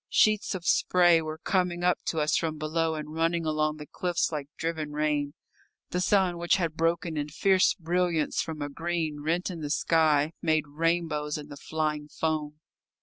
Sheets 0.09 0.55
of 0.55 0.65
spray 0.65 1.21
were 1.21 1.37
coming 1.37 1.83
up 1.83 1.99
to 2.05 2.19
us 2.21 2.35
from 2.35 2.57
below 2.57 2.95
and 2.95 3.13
running 3.13 3.45
along 3.45 3.77
the 3.77 3.85
cliffs 3.85 4.31
like 4.31 4.47
driven 4.57 4.93
rain. 4.93 5.35
The 5.91 6.01
sun, 6.01 6.39
which 6.39 6.55
had 6.55 6.73
broken 6.73 7.17
in 7.17 7.29
fierce 7.29 7.75
brilliance 7.75 8.41
from 8.41 8.63
a 8.63 8.69
green 8.69 9.21
rent 9.21 9.51
in 9.51 9.61
the 9.61 9.69
sky, 9.69 10.33
made 10.41 10.65
rainbows 10.67 11.37
in 11.37 11.49
the 11.49 11.55
flying 11.57 12.07
foam. 12.07 12.59